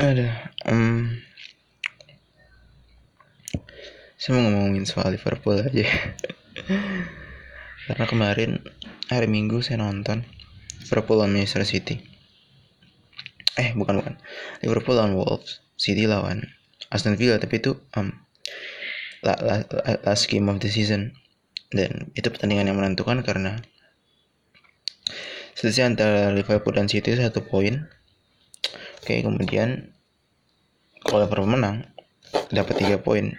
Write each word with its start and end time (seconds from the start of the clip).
ada 0.00 0.48
um, 0.64 1.12
saya 4.16 4.32
mau 4.40 4.48
ngomongin 4.48 4.88
soal 4.88 5.12
Liverpool 5.12 5.60
aja. 5.60 5.84
Karena 7.84 8.04
kemarin 8.08 8.64
hari 9.12 9.28
Minggu 9.28 9.60
saya 9.60 9.84
nonton 9.84 10.24
Liverpool 10.80 11.20
lawan 11.20 11.36
Manchester 11.36 11.68
City. 11.68 12.00
Eh 13.60 13.76
bukan 13.76 14.00
bukan. 14.00 14.16
Liverpool 14.64 14.96
lawan 14.96 15.12
Wolves 15.12 15.60
City 15.76 16.08
lawan 16.08 16.48
Aston 16.88 17.20
Villa 17.20 17.36
tapi 17.36 17.60
itu 17.60 17.76
um, 17.92 18.16
last 19.20 20.32
game 20.32 20.48
of 20.48 20.64
the 20.64 20.72
season. 20.72 21.12
Dan 21.68 22.08
itu 22.16 22.32
pertandingan 22.32 22.72
yang 22.72 22.80
menentukan 22.80 23.20
karena 23.20 23.60
selisih 25.52 25.92
antara 25.92 26.32
Liverpool 26.32 26.72
dan 26.72 26.88
City 26.88 27.12
satu 27.12 27.44
poin 27.44 27.84
oke 29.00 29.14
kemudian 29.24 29.90
kalau 31.00 31.24
Liverpool 31.24 31.48
menang 31.48 31.88
dapat 32.52 32.78
tiga 32.78 33.00
poin. 33.00 33.34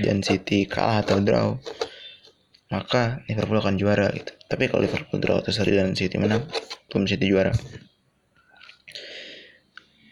Dan 0.00 0.22
City 0.22 0.70
kalah 0.70 1.02
atau 1.02 1.18
draw 1.18 1.58
maka 2.70 3.26
Liverpool 3.26 3.58
akan 3.58 3.74
juara 3.74 4.06
gitu. 4.14 4.30
Tapi 4.46 4.70
kalau 4.70 4.86
Liverpool 4.86 5.18
draw 5.18 5.42
atau 5.42 5.50
seri 5.50 5.74
dan 5.74 5.92
City 5.98 6.16
menang 6.16 6.46
belum 6.86 7.10
City 7.10 7.26
juara. 7.26 7.50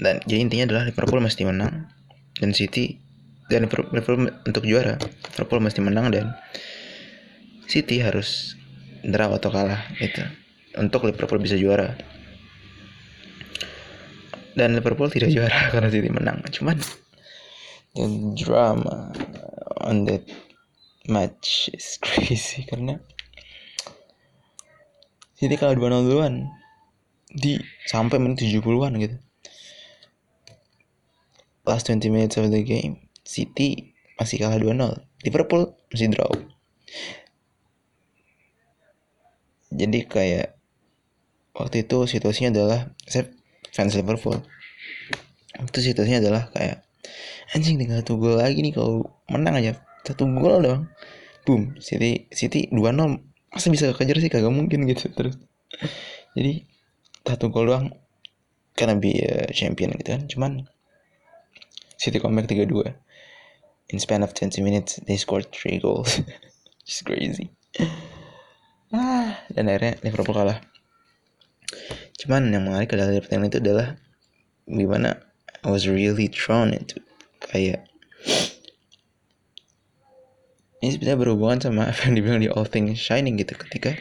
Dan 0.03 0.19
jadi 0.27 0.43
intinya 0.43 0.65
adalah 0.75 0.85
Liverpool 0.91 1.23
mesti 1.23 1.43
menang 1.47 1.87
dan 2.39 2.51
City 2.55 2.99
dan 3.47 3.67
Liverpool, 3.67 3.95
Liverpool 3.95 4.31
untuk 4.47 4.63
juara 4.67 4.99
Liverpool 5.35 5.63
mesti 5.63 5.81
menang 5.81 6.07
dan 6.11 6.27
City 7.71 8.03
harus 8.03 8.59
draw 9.07 9.31
atau 9.39 9.55
kalah 9.55 9.87
gitu. 10.03 10.27
Untuk 10.79 11.07
Liverpool 11.07 11.39
bisa 11.39 11.55
juara 11.55 11.95
dan 14.59 14.75
Liverpool 14.75 15.07
tidak 15.07 15.31
juara 15.31 15.61
karena 15.73 15.89
City 15.89 16.11
menang. 16.11 16.43
Cuman 16.51 16.83
the 17.95 18.35
drama 18.35 19.15
on 19.79 20.03
that 20.11 20.27
match 21.07 21.71
is 21.71 21.97
crazy 22.05 22.67
karena 22.67 22.99
City 25.39 25.55
kalah 25.55 25.79
2-0 25.79 26.11
duluan 26.11 26.51
di 27.31 27.63
sampai 27.87 28.19
menit 28.19 28.43
70-an 28.43 28.99
gitu. 28.99 29.17
Last 31.63 31.87
20 31.87 32.11
minutes 32.11 32.35
of 32.41 32.51
the 32.51 32.67
game 32.67 33.07
City 33.23 33.95
masih 34.19 34.43
kalah 34.43 34.59
2-0 34.59 34.75
Liverpool 35.23 35.79
masih 35.95 36.11
draw. 36.11 36.33
Jadi 39.69 40.09
kayak 40.09 40.59
waktu 41.55 41.87
itu 41.87 42.09
situasinya 42.09 42.51
adalah 42.51 42.81
saya 43.05 43.31
fans 43.73 43.95
Liverpool. 43.95 44.39
Itu 45.59 45.81
situasinya 45.83 46.23
adalah 46.23 46.43
kayak 46.55 46.87
anjing 47.57 47.81
tinggal 47.81 48.05
satu 48.05 48.21
gol 48.21 48.39
lagi 48.39 48.61
nih 48.61 48.75
kalau 48.77 49.09
menang 49.27 49.59
aja. 49.59 49.73
Satu 50.05 50.29
gol 50.29 50.63
doang. 50.63 50.87
Boom 51.43 51.81
City 51.81 52.29
City 52.31 52.69
dua 52.71 52.93
nol. 52.93 53.19
Masa 53.49 53.73
bisa 53.73 53.91
kejar 53.97 54.21
sih 54.21 54.31
kagak 54.31 54.53
mungkin 54.53 54.85
gitu 54.87 55.09
terus. 55.13 55.41
Jadi 56.37 56.69
satu 57.25 57.51
gol 57.51 57.69
doang. 57.69 57.87
Karena 58.79 58.95
be 58.95 59.19
uh, 59.19 59.51
champion 59.51 59.91
gitu 59.99 60.15
kan. 60.15 60.23
Cuman 60.31 60.53
City 61.99 62.23
comeback 62.23 62.47
tiga 62.47 62.69
dua. 62.69 62.95
In 63.89 63.97
span 63.97 64.21
of 64.21 64.37
20 64.37 64.61
minutes 64.61 65.01
they 65.09 65.17
scored 65.17 65.49
three 65.51 65.81
goals. 65.81 66.21
Just 66.87 67.09
crazy. 67.09 67.51
Ah 68.95 69.43
dan 69.53 69.69
akhirnya 69.69 70.01
Liverpool 70.05 70.37
kalah 70.37 70.61
cuman 72.19 72.51
yang 72.51 72.67
menarik 72.67 72.91
dari 72.93 73.23
pertandingan 73.23 73.51
itu 73.51 73.59
adalah 73.63 73.89
gimana 74.69 75.23
I 75.63 75.69
was 75.71 75.87
really 75.87 76.27
drawn 76.29 76.75
into 76.75 77.01
kayak 77.41 77.87
ini 80.79 80.95
sebenarnya 80.95 81.19
berhubungan 81.19 81.59
sama 81.59 81.91
apa 81.91 82.07
yang 82.07 82.15
dibilang 82.19 82.43
di 82.43 82.51
All 82.51 82.67
Things 82.69 83.03
Shining 83.03 83.39
gitu 83.39 83.59
ketika 83.59 83.99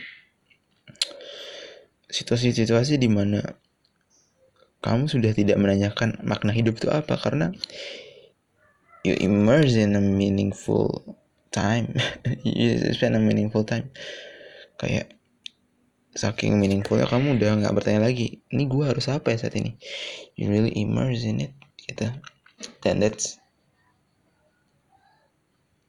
situasi-situasi 2.14 3.02
di 3.02 3.10
mana 3.10 3.42
kamu 4.86 5.10
sudah 5.10 5.34
tidak 5.34 5.58
menanyakan 5.58 6.22
makna 6.22 6.54
hidup 6.54 6.78
itu 6.78 6.88
apa 6.94 7.18
karena 7.18 7.50
you 9.02 9.18
immerse 9.18 9.74
in 9.74 9.98
a 9.98 10.04
meaningful 10.04 11.18
time. 11.52 11.98
You 12.44 12.78
spend 12.94 13.18
a 13.18 13.22
meaningful 13.22 13.66
time. 13.66 13.90
Kayak 14.78 15.17
saking 16.18 16.58
meaningfulnya 16.58 17.06
kamu 17.06 17.38
udah 17.38 17.62
nggak 17.62 17.76
bertanya 17.78 18.10
lagi 18.10 18.42
ini 18.50 18.66
gue 18.66 18.84
harus 18.84 19.06
apa 19.08 19.32
ya 19.32 19.38
saat 19.38 19.54
ini? 19.54 19.78
You 20.34 20.50
really 20.50 20.74
immerse 20.74 21.22
in 21.22 21.46
it 21.46 21.54
gitu. 21.86 22.10
Then 22.82 23.00
that's 23.00 23.38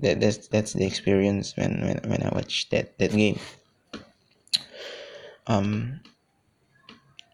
that 0.05 0.21
that's 0.21 0.47
that's 0.53 0.77
the 0.77 0.85
experience 0.85 1.57
when 1.57 1.81
when, 1.81 1.99
when 2.05 2.21
I 2.23 2.31
watch 2.31 2.69
that 2.71 3.01
that 3.01 3.17
game. 3.17 3.41
Um 5.49 6.05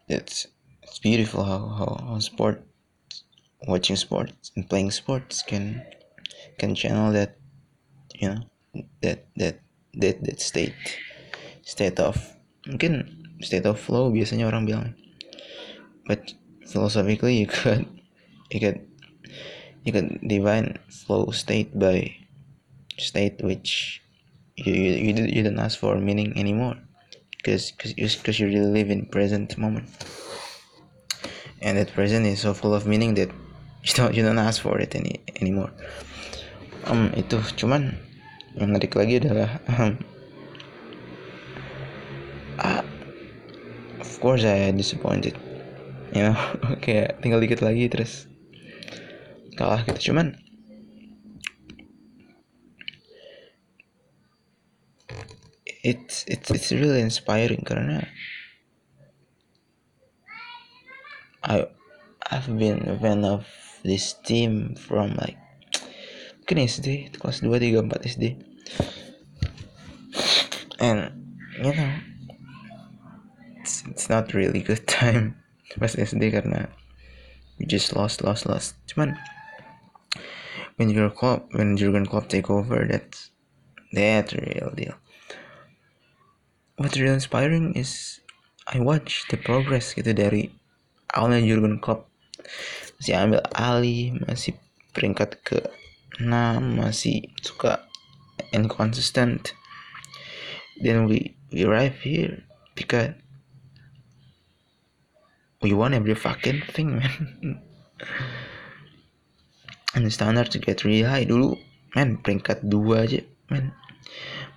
it's 0.07 0.47
it's 0.81 0.99
beautiful 1.03 1.43
how 1.43 1.67
how, 1.67 1.91
how 1.99 2.17
sport 2.23 2.63
watching 3.67 3.95
sports 3.99 4.55
and 4.55 4.69
playing 4.69 4.91
sports 4.91 5.43
can 5.43 5.83
can 6.57 6.75
channel 6.75 7.11
that 7.11 7.35
you 8.15 8.29
know 8.29 8.41
that 9.01 9.27
that 9.35 9.59
that 9.99 10.23
that 10.23 10.39
state 10.39 10.75
state 11.65 11.99
of 11.99 12.34
mungkin 12.65 13.05
state 13.41 13.65
of 13.65 13.77
flow 13.77 14.09
biasanya 14.09 14.49
orang 14.49 14.65
bilang. 14.65 14.89
But 16.05 16.33
philosophically 16.65 17.41
you 17.41 17.47
could 17.49 17.85
you 18.49 18.59
could 18.61 18.85
you 19.85 19.93
could 19.93 20.21
divine 20.25 20.77
flow 20.89 21.29
state 21.29 21.73
by 21.77 22.13
state 22.97 23.41
which 23.41 24.01
you 24.57 24.73
you, 24.73 25.13
you, 25.13 25.25
you 25.29 25.41
don't 25.45 25.61
ask 25.61 25.77
for 25.77 25.97
meaning 25.97 26.33
anymore. 26.37 26.77
Because 27.37 27.73
because 27.77 28.41
you 28.41 28.49
really 28.49 28.69
live 28.73 28.89
in 28.89 29.05
present 29.05 29.57
moment. 29.57 29.89
And 31.61 31.77
that 31.77 31.93
present 31.93 32.25
is 32.25 32.41
so 32.41 32.53
full 32.53 32.73
of 32.73 32.85
meaning 32.85 33.13
that 33.15 33.29
you 33.85 33.93
don't 33.93 34.13
you 34.13 34.25
don't 34.25 34.41
ask 34.41 34.61
for 34.61 34.81
it 34.81 34.97
any 34.97 35.21
anymore. 35.37 35.69
Um 36.85 37.13
itu 37.13 37.37
cuman 37.57 37.97
yang 38.57 38.71
menarik 38.71 38.95
lagi 38.95 39.19
adalah 39.19 39.59
um, 39.67 39.99
uh, 42.59 42.83
of 43.99 44.07
course 44.25 44.41
I 44.41 44.73
disappointed. 44.73 45.37
You 46.09 46.25
know 46.33 46.37
kayak 46.81 47.21
tinggal 47.21 47.37
dikit 47.37 47.61
lagi 47.61 47.85
terus 47.85 48.25
kalah 49.53 49.85
gitu. 49.85 50.09
Cuman 50.09 50.41
it's 55.85 56.25
it's 56.25 56.49
it's 56.49 56.73
really 56.73 57.05
inspiring 57.05 57.61
karena 57.61 58.09
I 61.45 61.69
I've 62.25 62.49
been 62.49 62.89
a 62.89 62.97
fan 62.97 63.21
of 63.21 63.45
this 63.85 64.17
team 64.25 64.73
from 64.73 65.13
like 65.21 65.37
mungkin 66.41 66.65
SD 66.65 67.13
kelas 67.21 67.45
2 67.45 67.53
3 67.53 67.77
4 67.77 68.09
SD 68.09 68.25
and 70.81 71.13
you 71.61 71.69
know 71.69 72.14
it's, 73.87 74.09
not 74.09 74.33
really 74.33 74.61
good 74.61 74.85
time 74.87 75.35
pas 75.79 75.95
SD 75.97 76.31
karena 76.31 76.69
we 77.59 77.65
just 77.65 77.95
lost 77.95 78.23
lost 78.23 78.45
lost. 78.45 78.77
Cuman 78.87 79.17
when 80.77 80.91
your 80.91 81.09
club 81.09 81.47
when 81.51 81.75
Jurgen 81.75 82.05
Klopp 82.05 82.29
take 82.29 82.49
over 82.49 82.85
that's 82.85 83.31
a 84.33 84.39
real 84.39 84.71
deal. 84.75 84.95
What's 86.77 86.99
really 86.99 87.15
inspiring 87.15 87.73
is 87.75 88.19
I 88.67 88.79
watch 88.79 89.25
the 89.31 89.37
progress 89.39 89.95
gitu 89.95 90.11
dari 90.11 90.51
awalnya 91.15 91.43
Jurgen 91.43 91.79
Klopp 91.79 92.11
masih 92.99 93.15
ambil 93.15 93.41
alih 93.55 94.15
masih 94.27 94.55
peringkat 94.95 95.43
ke 95.43 95.59
6 96.19 96.31
masih 96.79 97.27
suka 97.43 97.83
inconsistent 98.55 99.51
then 100.79 101.07
we 101.07 101.35
we 101.51 101.63
arrive 101.63 101.95
here 102.03 102.43
because 102.75 103.15
we 105.65 105.73
won 105.73 105.97
every 105.97 106.13
fucking 106.13 106.61
thing 106.69 107.01
man. 107.01 107.59
And 109.95 110.11
standard 110.11 110.51
to 110.51 110.59
get 110.59 110.83
really 110.83 111.01
high. 111.01 111.25
Dulu 111.25 111.57
man 111.97 112.21
peringkat 112.21 112.69
2 112.69 113.01
aja 113.01 113.25
man. 113.49 113.73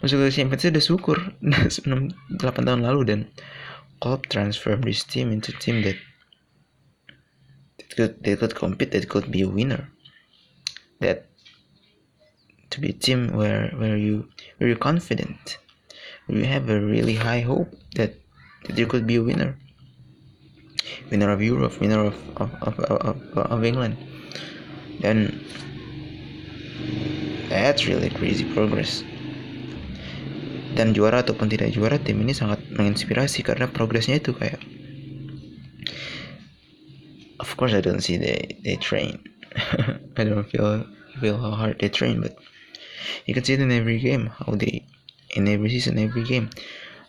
Masuk 0.05 0.29
ke 0.29 0.35
Champions 0.35 0.69
udah 0.69 0.85
syukur. 0.85 1.19
6 1.81 1.89
8 1.89 2.67
tahun 2.69 2.85
lalu 2.85 3.01
dan 3.09 3.21
Klopp 4.05 4.29
transform 4.29 4.85
this 4.85 5.03
team 5.03 5.33
into 5.33 5.51
team 5.57 5.81
that 5.83 5.97
that 7.81 7.91
could 7.97 8.13
that 8.21 8.37
could 8.37 8.55
compete 8.59 8.93
that 8.93 9.09
could 9.09 9.33
be 9.33 9.41
a 9.47 9.51
winner. 9.51 9.89
That 11.01 11.31
to 12.75 12.77
be 12.83 12.93
a 12.93 12.99
team 12.99 13.33
where 13.33 13.73
where 13.79 13.97
you 13.97 14.29
where 14.59 14.69
you're 14.69 14.79
confident. 14.79 15.57
Where 16.27 16.45
you 16.45 16.47
have 16.51 16.69
a 16.69 16.83
really 16.83 17.17
high 17.17 17.41
hope 17.41 17.73
that, 17.97 18.21
that 18.69 18.77
you 18.77 18.85
could 18.85 19.09
be 19.09 19.17
a 19.17 19.25
winner 19.25 19.57
winner 21.11 21.31
of 21.31 21.41
Europe 21.41 21.75
winner 21.81 22.11
of 22.11 22.17
of, 22.37 22.51
of, 22.63 22.75
of, 22.79 23.17
of 23.37 23.61
England. 23.65 23.97
Dan 25.01 25.39
that's 27.49 27.87
really 27.87 28.11
crazy 28.11 28.45
progress. 28.53 29.03
Dan 30.77 30.95
juara 30.95 31.27
ataupun 31.27 31.51
tidak 31.51 31.75
juara 31.75 31.99
tim 31.99 32.23
ini 32.23 32.37
sangat 32.37 32.63
menginspirasi 32.71 33.43
karena 33.43 33.67
progresnya 33.67 34.21
itu 34.21 34.31
kayak 34.37 34.63
of 37.43 37.51
course 37.59 37.75
I 37.75 37.83
don't 37.83 38.03
see 38.05 38.19
they 38.21 38.59
they 38.63 38.79
train. 38.79 39.19
I 40.19 40.23
don't 40.23 40.47
feel 40.47 40.87
feel 41.19 41.39
how 41.39 41.51
hard 41.51 41.83
they 41.83 41.91
train 41.91 42.23
but 42.23 42.39
you 43.27 43.35
can 43.35 43.43
see 43.43 43.55
it 43.55 43.61
in 43.61 43.73
every 43.73 43.99
game 43.99 44.31
how 44.31 44.55
they 44.55 44.87
in 45.35 45.49
every 45.49 45.69
season 45.69 45.99
every 45.99 46.23
game 46.23 46.51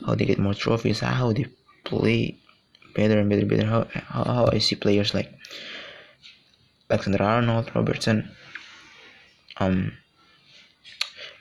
how 0.06 0.16
they 0.16 0.26
get 0.26 0.40
more 0.40 0.54
trophies 0.58 1.00
how 1.00 1.32
they 1.32 1.46
play 1.86 2.38
better 2.96 3.20
and 3.20 3.30
better 3.30 3.42
and 3.42 3.50
better. 3.50 3.66
How, 3.66 3.88
how, 3.94 4.24
how 4.24 4.50
I 4.52 4.60
see 4.60 4.76
players 4.76 5.14
like 5.14 5.32
Alexander 6.90 7.24
Arnold 7.24 7.72
Robertson 7.76 8.32
um 9.58 9.94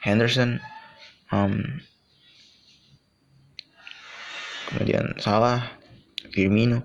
Henderson 0.00 0.60
um 1.32 1.80
kemudian 4.68 5.16
Salah 5.20 5.70
Firmino. 6.34 6.84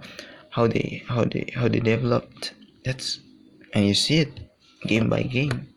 How 0.50 0.68
they 0.68 1.04
how 1.09 1.25
they 1.25 1.51
how 1.56 1.68
they 1.68 1.80
developed. 1.80 2.54
That's 2.86 3.19
and 3.74 3.88
you 3.88 3.94
see 3.94 4.19
it 4.24 4.31
game 4.88 5.09
by 5.09 5.24
game. 5.24 5.68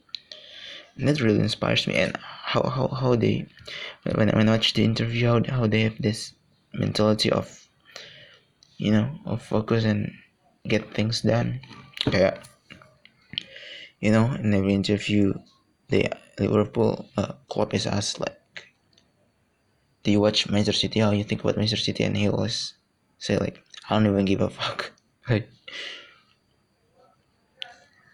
And 0.96 1.08
that 1.08 1.20
really 1.20 1.40
inspires 1.40 1.86
me. 1.86 1.96
And 1.96 2.16
how 2.20 2.62
how, 2.68 2.88
how 2.88 3.16
they 3.16 3.46
when, 4.04 4.28
when 4.30 4.48
I 4.48 4.52
watch 4.52 4.74
the 4.74 4.84
interview 4.84 5.26
how, 5.26 5.42
how 5.48 5.66
they 5.66 5.82
have 5.82 5.98
this 5.98 6.32
mentality 6.72 7.32
of 7.32 7.65
you 8.76 8.93
know 8.93 9.08
of 9.25 9.43
focus 9.43 9.84
and 9.84 10.12
get 10.69 10.93
things 10.93 11.23
done 11.23 11.61
kayak 12.06 12.43
you 14.00 14.11
know 14.12 14.31
in 14.38 14.52
every 14.52 14.75
interview 14.75 15.32
the 15.88 16.11
Liverpool 16.38 17.06
uh, 17.17 17.32
club 17.49 17.73
is 17.73 17.87
asked 17.87 18.20
like 18.20 18.37
do 20.06 20.12
you 20.12 20.20
watch 20.20 20.49
Manchester 20.49 20.87
City? 20.87 21.00
How 21.00 21.11
you 21.11 21.25
think 21.25 21.40
about 21.40 21.56
Manchester 21.56 21.82
City? 21.82 22.05
And 22.05 22.17
he 22.17 22.28
always 22.28 22.75
say 23.19 23.38
like, 23.38 23.61
I 23.90 23.94
don't 23.94 24.06
even 24.06 24.25
give 24.25 24.40
a 24.40 24.49
fuck. 24.49 24.93
Like, 25.28 25.50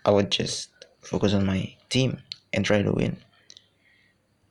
I 0.07 0.11
would 0.11 0.31
just 0.31 0.71
focus 1.03 1.35
on 1.35 1.45
my 1.45 1.77
team 1.91 2.23
and 2.55 2.65
try 2.65 2.81
to 2.81 2.91
win. 2.91 3.19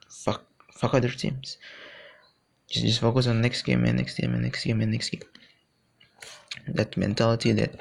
Fuck, 0.07 0.45
fuck 0.71 0.93
other 0.93 1.09
teams. 1.09 1.57
Just, 2.69 2.85
just 2.85 2.99
focus 3.01 3.25
on 3.25 3.41
next 3.41 3.63
game 3.63 3.83
and 3.85 3.97
next 3.97 4.13
game 4.13 4.35
and 4.35 4.43
next 4.43 4.63
game 4.63 4.79
and 4.79 4.91
next 4.91 5.09
game. 5.09 5.25
That 6.73 6.97
mentality 6.97 7.51
that 7.53 7.75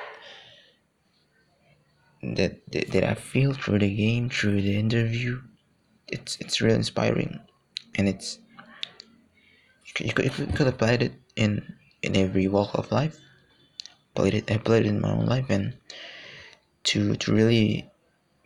that 2.23 2.61
that, 2.73 2.91
that 2.93 3.05
I 3.05 3.15
feel 3.15 3.53
through 3.55 3.81
the 3.81 3.95
game, 3.95 4.29
through 4.31 4.63
the 4.63 4.79
interview, 4.79 5.41
it's 6.09 6.37
it's 6.41 6.61
really 6.61 6.77
inspiring, 6.77 7.41
and 7.95 8.09
it's 8.09 8.39
you 9.99 10.13
could, 10.13 10.25
you 10.25 10.47
could 10.47 10.67
apply 10.67 10.93
it 10.93 11.15
in 11.37 11.75
in 12.03 12.17
every 12.17 12.49
walk 12.49 12.75
of 12.75 12.91
life 12.93 13.19
played 14.15 14.35
it 14.35 14.51
I 14.51 14.59
played 14.59 14.87
it 14.87 14.89
in 14.89 15.01
my 15.01 15.11
own 15.11 15.27
life 15.27 15.49
and 15.51 15.75
to 16.85 17.17
to 17.17 17.33
really 17.33 17.89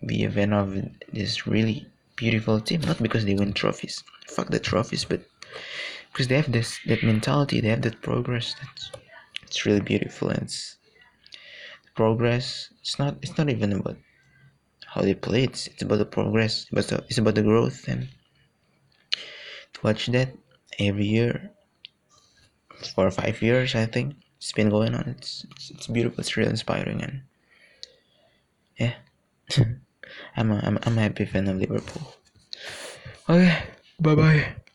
be 0.06 0.24
a 0.24 0.30
fan 0.30 0.52
of 0.52 0.76
this 1.12 1.46
really 1.46 1.86
beautiful 2.16 2.60
team 2.60 2.80
not 2.82 3.02
because 3.02 3.24
they 3.24 3.34
win 3.34 3.52
trophies. 3.52 4.02
Fuck 4.28 4.48
the 4.50 4.58
trophies 4.58 5.04
but 5.04 5.22
because 6.12 6.28
they 6.28 6.36
have 6.36 6.52
this 6.52 6.78
that 6.86 7.02
mentality 7.02 7.60
they 7.60 7.68
have 7.68 7.82
that 7.82 8.00
progress 8.02 8.54
that's 8.60 8.90
it's 9.46 9.66
really 9.66 9.80
beautiful 9.80 10.28
and 10.28 10.42
it's 10.42 10.76
progress. 11.94 12.70
It's 12.80 12.98
not 12.98 13.16
it's 13.22 13.36
not 13.38 13.48
even 13.48 13.72
about 13.72 13.96
how 14.86 15.02
they 15.02 15.14
play. 15.14 15.44
It's, 15.44 15.66
it's 15.68 15.82
about 15.82 15.98
the 15.98 16.06
progress 16.06 16.66
but 16.70 16.90
it's 17.08 17.18
about 17.18 17.34
the 17.34 17.42
growth 17.42 17.88
and 17.88 18.08
to 19.74 19.80
watch 19.82 20.06
that 20.06 20.30
every 20.78 21.06
year 21.06 21.50
for 22.94 23.10
five 23.10 23.40
years 23.42 23.74
I 23.74 23.86
think 23.86 24.16
it's 24.38 24.52
been 24.52 24.70
going 24.70 24.94
on. 24.94 25.08
It's 25.08 25.46
it's, 25.52 25.70
it's 25.70 25.86
beautiful. 25.86 26.20
It's 26.20 26.36
really 26.36 26.50
inspiring 26.50 27.02
and 27.02 27.22
yeah. 28.78 28.94
I'm 30.36 30.50
a, 30.50 30.60
I'm, 30.62 30.78
I'm 30.82 30.98
a 30.98 31.02
happy 31.02 31.24
fan 31.24 31.48
of 31.48 31.58
Liverpool. 31.58 32.14
Okay. 33.28 33.62
Bye 34.00 34.14
bye 34.14 34.63